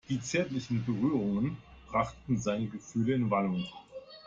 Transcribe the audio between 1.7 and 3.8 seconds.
brachten seine Gefühle in Wallung.